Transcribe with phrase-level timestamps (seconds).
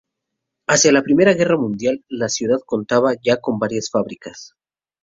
[0.67, 4.55] Hacia la Primera Guerra Mundial la ciudad contaba ya con varias fábricas.